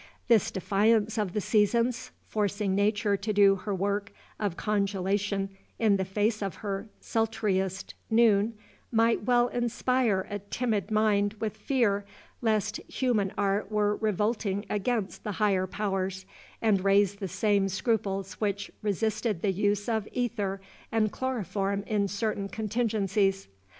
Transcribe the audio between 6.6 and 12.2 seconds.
her sultriest noon, might well inspire a timid mind with fear